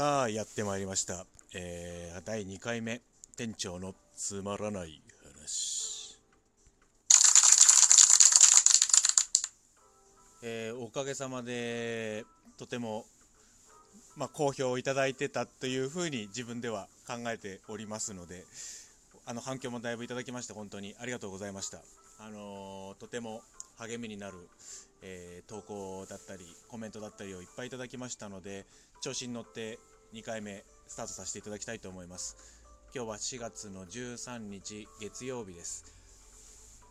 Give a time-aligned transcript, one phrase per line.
[0.00, 3.02] さあやってまいりました、えー、第2回目。
[3.36, 6.18] 店長のつまらない話。
[10.42, 12.24] えー、おかげさまで
[12.56, 13.04] とても
[14.16, 18.46] まあ、好評をいただいてたというふうに自分では考えておりますので
[19.26, 21.82] あの反響もだいぶいただきまして本当にありがとうございました、
[22.20, 23.42] あのー、とても
[23.76, 24.48] 励みになる、
[25.02, 28.64] えー、投稿だったりコメントだったりをいっぱいいただきましたので
[29.00, 29.78] 調子に乗って
[30.14, 32.60] 2回目スタートさせていただきたいと思います。
[32.92, 35.84] 今日は4月の13日月曜日です、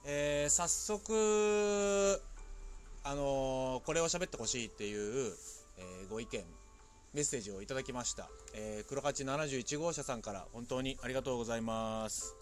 [0.06, 2.22] えー、早速
[3.04, 5.34] あのー、これを喋ってほしいっていう、
[5.78, 6.42] えー、ご意見
[7.14, 12.34] メッセージをいただきました、えー、黒八71号車さんから本当にありがとうございます。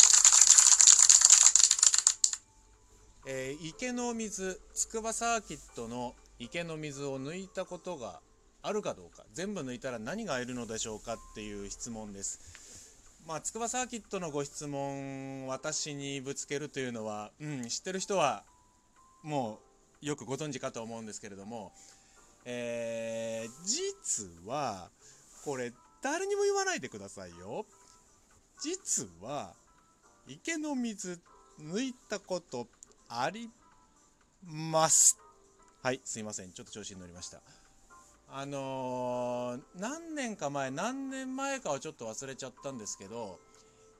[3.25, 8.21] えー、池の水筑波サーキットの池の水を抜いたことが
[8.61, 18.43] あるかどうか全部抜いたら何がいるのでしょうかっていう質問ですまあ筑波サーキットのご質問私にぶつけるというのは、うん、知ってる人は
[19.23, 19.59] も
[20.01, 21.71] うよくご存知かと思うんですけれども、
[22.45, 24.89] えー、実は
[25.43, 27.65] これ誰にも言わないでくださいよ
[28.61, 29.53] 実は
[30.27, 31.19] 池の水
[31.61, 32.67] 抜いたこと
[33.09, 33.49] あり
[34.43, 35.17] ます。
[35.81, 36.51] はい、すいません。
[36.51, 37.41] ちょっと調子に乗りました。
[38.29, 43.39] あのー、何年か前、何年前かはちょっと忘れちゃったんですけど、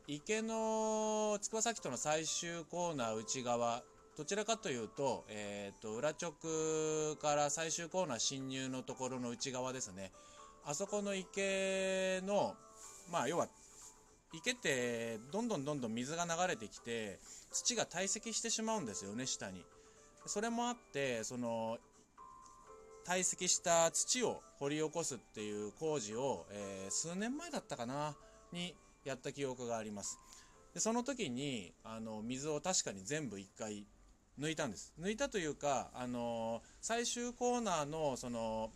[0.08, 3.84] 池の筑波サキットの最終コーナー内側、
[4.18, 6.32] どちらかというと、えっ、ー、と、裏直
[7.16, 10.12] から最終コーナー侵入のところの内側ですね。
[10.66, 12.56] あそこの池の、
[13.12, 13.48] まあ、要は、
[14.34, 17.20] 池ってどんどんどんどん水が流れてきて、
[17.52, 19.66] 土が堆積してしまうんですよね下に
[20.26, 21.78] それもあってその
[23.08, 28.18] 堆積した土を掘り起こすっていう工事を、えー、数年前だったかな
[28.52, 28.76] に
[29.06, 30.20] やった記憶があります。
[30.74, 33.86] でその時にあの水を確かに全部1回
[34.38, 34.94] 抜いたんです。
[35.00, 38.72] 抜いたというかあの最終コーナーのその、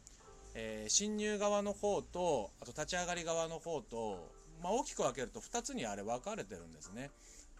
[0.55, 4.31] えー、侵入側の方とあと立ち上がり側の方と、
[4.63, 7.11] まあ、大きく分けると2つにあれ分かれてるんですね。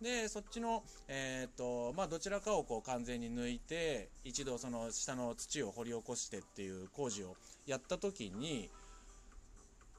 [0.01, 7.35] でそっちの、えーとまあ、どちらかをこう完全に抜いて一度その下の土を掘り起こしてっていう工事を
[7.67, 8.69] やった時に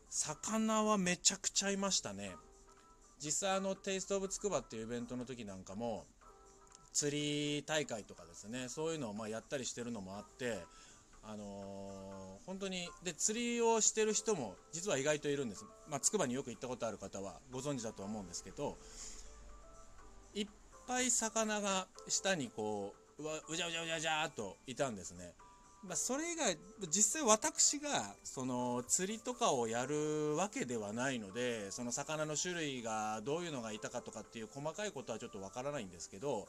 [0.09, 2.33] 魚はめちゃくちゃいましたね。
[3.19, 6.05] 実際あのテイスト・オブ・つくばっていうイベントの時なんかも
[6.93, 10.59] 釣り大会とかですねそういうのをまやったりしてるのもあって
[11.25, 18.77] あのー、本当にで釣りをしてる人も実は意外といるんです、ま、つくばによく行ったことある方はご存知だと思うんですけど
[20.93, 25.33] ぱい魚が下にこううわうじゃうじゃうじゃうじゃーといたんですね。
[25.85, 26.57] まあ、それ以外
[26.95, 36.47] 実際私がその釣りとかをやるわけではないのでその魚の種類がどういうのがいたかとかっていう細かいことはちょっとわからないんですけど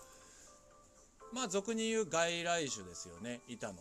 [1.33, 3.75] まあ俗に言う外来種ですよねいたの。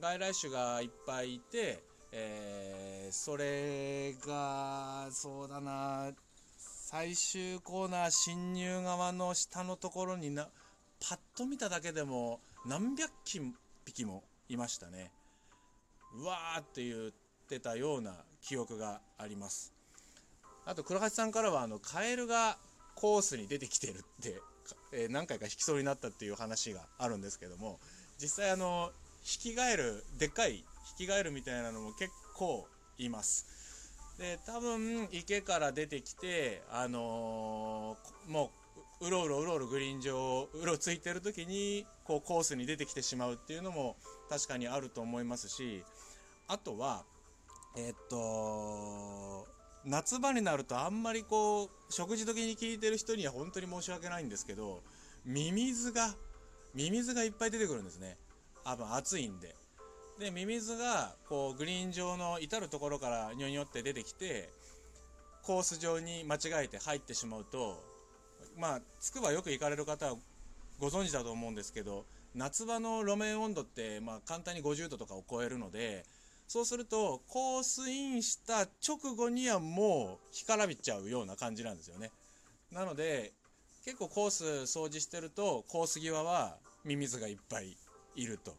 [0.00, 6.12] 外来種がいっぱいいて、えー、それがそうだな
[6.88, 10.46] 最終コーナー侵入側の下のところにな
[11.00, 13.10] パッと見ただけでも何百
[13.84, 15.10] 匹もいましたね。
[16.14, 17.10] うわーって言っ
[17.48, 19.72] てたような記憶があります。
[20.64, 22.56] あと黒橋さんからはあのカエルが
[22.94, 24.40] コースに出てきてるって、
[24.92, 27.80] えー、何回か引きそうになったっていう話があるんですけども
[28.22, 28.92] 実際あの
[29.22, 30.64] 引き返るでっかい引
[30.98, 32.64] き返るみたいなのも結構
[32.96, 33.55] います。
[34.18, 38.50] で多分池から出てきてあのー、も
[39.00, 43.96] ううろうろうろうろグリーン上うろついてる時にこうコースに出てきてしまうっていうのも
[44.30, 45.84] 確かにあると思いますし
[46.48, 47.04] あとは
[47.76, 49.46] え、っと
[49.84, 54.82] 夏場になるとあんまりこう食事時に聞いてる人には本当に申し訳ないんですけど
[55.26, 56.14] ミミズが
[56.74, 58.18] ミミズがいっぱい出てくるんですね。
[58.64, 59.54] 多分暑いんで。
[60.18, 64.48] でミミズがこうグリーン上の至る所からニョニョって出てきて
[65.42, 67.84] コース上に間違えて入ってしまうと
[68.58, 70.14] まあつくばよく行かれる方は
[70.78, 76.04] ご存知だと思うんですけど夏場の路面温度ってまあ簡単に50度とかを超えるので
[76.48, 82.12] そうするとコースインした直後にはもう干からびちゃうような感じなんですよね。
[82.70, 83.32] なので
[83.84, 87.76] 結構コース掃除してるとコース際はミミズがいっぱい
[88.14, 88.54] いると。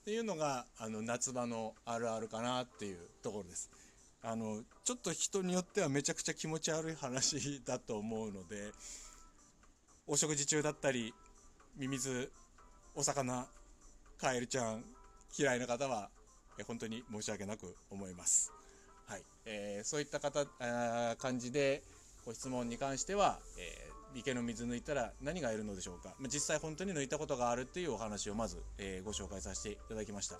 [0.00, 3.70] っていうのがあの夏場のあるあるかなっていうところです。
[4.22, 8.70] あのちょっと人によってはめちゃくちゃ気持ち悪い話だと思うので
[10.06, 11.14] お食事中だったり
[11.76, 12.30] ミミズ
[12.94, 13.46] お魚
[14.18, 14.84] カエルちゃん
[15.38, 16.10] 嫌いな方は
[16.66, 18.52] 本当に申し訳なく思います。
[19.06, 21.82] はいえー、そういった方あ感じで
[22.24, 30.36] ご質問に関しては、えー、池の水抜いたら何がいるのでしょうか、実際本当に抜いたことがあるっていうお話をまず、えー、ご紹介させていただきました。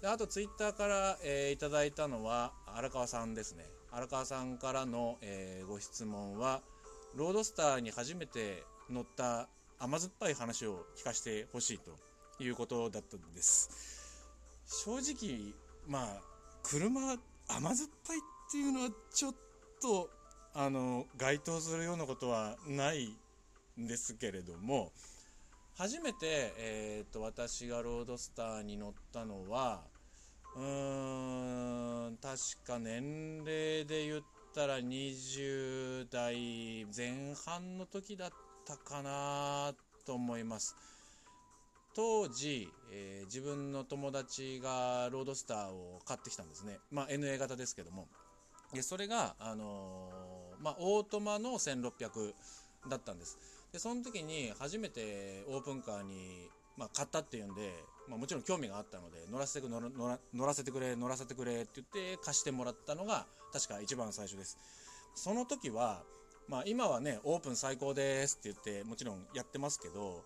[0.00, 3.66] であとツイッターから、えー、いただいたのは荒川さんですね。
[3.90, 6.60] 荒川さんからの、えー、ご質問は
[7.16, 9.48] ロードスターに初めて乗った
[9.78, 11.98] 甘酸っぱい話を聞かせてほしいと
[12.42, 13.70] いうことだったんです。
[14.66, 15.54] 正直
[15.86, 16.20] まあ
[16.62, 17.16] 車
[17.48, 18.20] 甘酸っぱいっ
[18.52, 19.34] ていうのはちょっ
[19.80, 20.10] と
[20.60, 23.16] あの該当するようなことはない
[23.80, 24.90] んですけれども
[25.76, 29.82] 初めて、えーと、私がロードスターに乗ったのは
[30.56, 34.22] うーん確か年齢で言っ
[34.52, 38.30] たら20代前半の時だっ
[38.66, 39.74] たかな
[40.04, 40.74] と思います。
[41.94, 46.78] 当時、えー、自分の友達がロードスターを買ってきたんですね。
[46.90, 48.08] まあ NA 型ですけども。
[48.72, 50.10] でそれが、あの、
[50.60, 52.34] まあ、オートマの1600
[52.88, 53.38] だったんです。
[53.72, 57.72] でその時に初めてオープンカーに、まあ、買ったっていうんで、
[58.08, 64.58] まあ、もちろん興味があったので乗らせてく乗ら乗らせてくれ乗らせてくれって言って貸してもらったのが確か一番最初です。
[65.14, 66.02] その時は、
[66.48, 70.24] まあ、今はねオープン最高ですって言ってもちろんやってますけど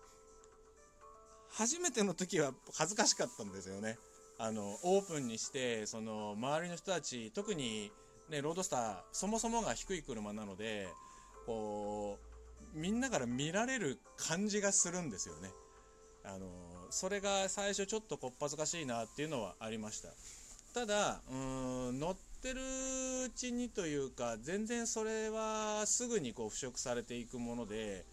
[1.51, 3.97] 初めての時は恥ずかしかったんですよね。
[4.39, 7.91] あのオープンにしてその周りの人たち特に
[8.29, 10.87] ねロードスターそもそもが低い車なので
[11.45, 12.17] こ
[12.75, 15.49] うみんなから見られる感じがするんですよね。
[16.25, 16.47] あの
[16.89, 20.09] それが最初ちょっとこっぱずかしいなっていうのはありました。
[20.73, 22.59] ただ、うん乗ってる
[23.27, 28.03] うちにというか、全然それはすぐにこう腐食されていくもので、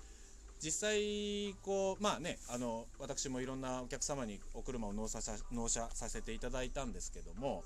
[0.62, 5.20] 実際、こう、まあね、あの、私もいろんなお客様にお車を納車
[5.50, 7.64] 納車させていただいたんですけども、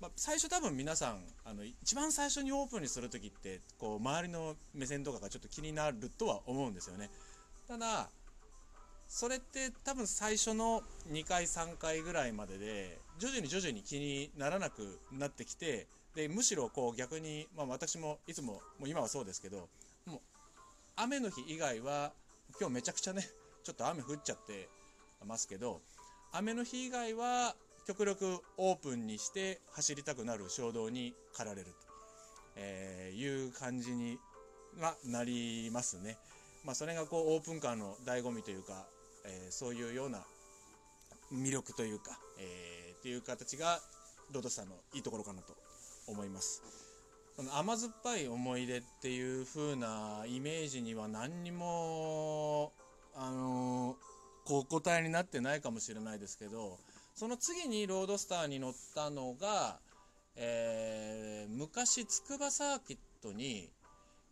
[0.00, 7.10] まあ、最初多分皆さんあの一番最初にオープンにする時ってこう周りの目線とかがちょっと気になるとは思うんですよね。
[7.66, 8.10] ただ
[9.08, 19.68] それって多分最初の2回3回ぐらいまでで徐々に徐々に気にならなくなってきてでむしろこう逆に、まあ、私もいつももう今はそうですけど
[20.06, 20.20] もう
[20.96, 22.12] 雨の日以外は
[22.58, 23.22] 今日めちゃくちゃね
[23.62, 24.68] ちょっと雨降っちゃって
[25.24, 25.80] ますけど
[26.32, 27.54] 雨の日以外は
[27.86, 31.72] 極力オープンにして走りたくなる衝動に駆られると、
[32.56, 34.18] え、いう感じに
[34.80, 36.18] はなりますね。
[36.64, 38.86] まあ、それがこうオープンカーの醍醐味というか、
[39.24, 40.24] え、そういうような
[41.32, 43.80] 魅力というか、えー、っていう形が
[44.32, 45.54] ロドスターのいいところかなと
[46.08, 46.62] 思います。
[47.36, 52.72] その甘酸っぱい思い出っていう風なイメージには何にも
[53.14, 53.96] あの
[54.44, 56.78] こう答えになってないかもしれないですけど
[57.16, 59.78] その次にロードスターに乗ったのが、
[60.36, 63.70] えー、昔筑波サーキットに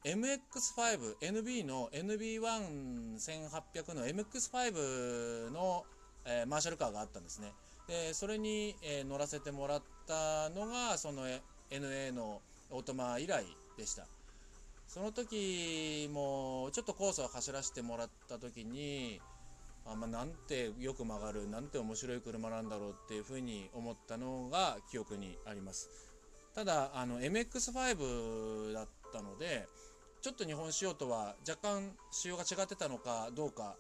[0.05, 5.87] MX5、NB の NB11800 の MX5 の、
[6.27, 7.55] えー、マーシャルカーがあったんですね。
[7.89, 11.27] で、それに、えー、乗らせてもらったのが、その
[11.71, 13.47] NA のオートマ以来
[13.79, 14.07] でした。
[14.89, 19.23] その時も、ちょっとコースを走らせてもらった時に、
[19.87, 25.91] あまあ、なんてよく曲がるなんて面白い車なんだろうっていうふうに思ったのが記憶にあります。
[26.55, 29.67] ただあの MX5 だったので
[30.23, 33.77] ちょっと日本仕様とは若干仕様が違ってたのかどうか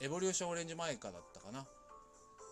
[0.00, 1.64] エボリューションオレンジマイカだったかな。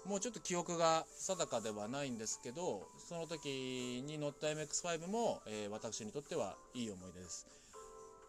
[0.07, 7.47] もうちょっと記憶が定かではないんですけどその時に乗った MX5 も、えー、私にとってはいい思い出です。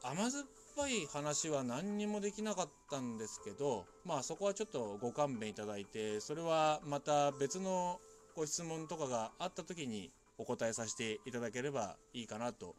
[0.03, 0.45] 甘酸っ
[0.81, 7.99] ぱい話は何にもできなかったんですけど、まあそこはちょっとご勘弁いただいて、それはまた別の
[8.35, 12.75] ご質問とかがあった時にお答えさせていただければいいかなと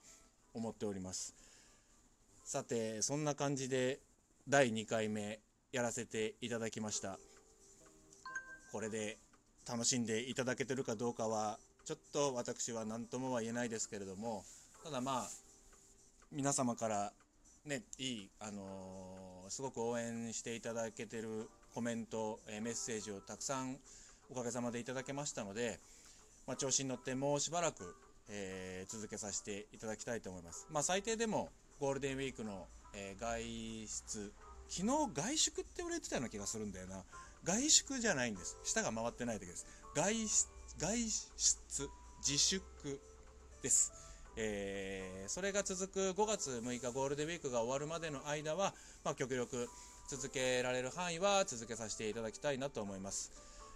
[0.52, 1.36] 思っております。
[2.42, 4.00] さて、そんな感じで
[4.48, 5.38] 第2回目
[5.70, 7.20] やらせていただきました。
[8.72, 9.18] これで
[9.68, 14.44] 楽しんでいただけてるかどうかは、ちょっと私は何ともは言えないですけれども、
[14.82, 15.28] ただまあ、
[16.32, 17.12] 皆様から
[17.64, 23.78] ね、いい、あのー、すごく応援していただけてるコメント、え、メッセージをたくさん
[24.30, 25.78] おかげさまでいただけましたので、
[26.46, 27.94] まあ、調子に乗ってもうしばらく、
[28.28, 30.66] えー、続けさせていただきたいと思います。
[30.70, 33.42] まあ、最低でもゴールデンウィークの、え外
[33.86, 34.32] 出、
[34.68, 37.04] 昨日外宿って言われてたような気がするんだよな。
[37.44, 38.56] 外宿じゃないんです。
[38.64, 39.66] 舌が回ってないだけです。
[39.94, 40.14] 外
[40.78, 41.88] 外出、
[42.18, 43.00] 自粛
[43.62, 44.01] です。
[44.36, 48.74] えー、それが続く5月6日ゴールデンウィークが終わるまでの間は、
[49.04, 49.68] まあ、極力
[50.08, 53.32] 続けられる範囲は続けさせていただきたいなと思います。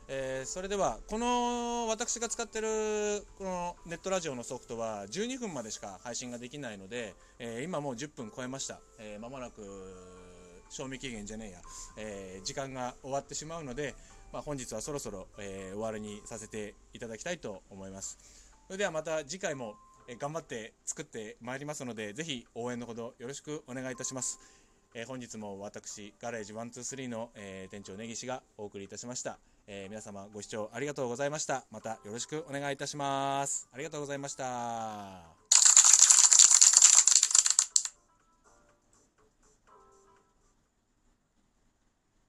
[0.09, 9.63] えーそれではこの私が使ってるこのネットラジオのソフトは12分までしか配信ができないので、えー今もう10分超えました、えーもなく
[10.71, 11.59] 賞味期限じゃねえや、
[11.97, 13.95] え時間が終わってしまうので、
[14.33, 18.19] まあ、本日はそろそろ、え終わりにさせていただきたいと思います。
[18.67, 19.75] それではまた次回も、
[20.09, 24.39] え頑張って作ってまいりますのでぜひ応援のほどよろしくお願いいたします。
[24.95, 31.65] えー本日も私ガレージ123の、えー店長根岸がお送りいたしました、えー皆様ご視聴ありがとうございました。
[31.71, 33.69] またよろしくお願いいたします。
[33.73, 35.56] ありがとうございました。